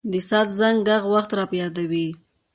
[0.11, 2.07] د ساعت زنګ ږغ وخت را په یادوي.